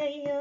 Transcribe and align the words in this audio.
ay, 0.00 0.24
ay. 0.26 0.39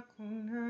Yakuna 0.00 0.69